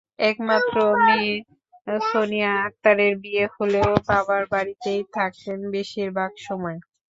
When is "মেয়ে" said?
0.99-1.33